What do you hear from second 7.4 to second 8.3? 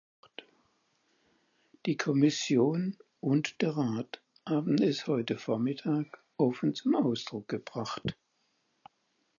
gebracht.